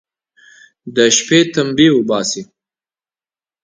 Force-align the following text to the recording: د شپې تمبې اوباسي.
د 0.95 0.97
شپې 1.17 1.39
تمبې 1.53 1.87
اوباسي. 1.95 2.41